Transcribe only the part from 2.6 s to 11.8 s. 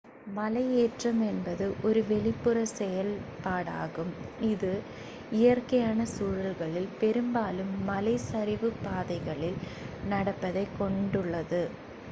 செயல்பாடாகும் இது இயற்கையான சூழல்களில் பெரும்பாலும் மலைச் சரிவுப் பாதைகளில் நடப்பதைக் கொண்டுள்ளது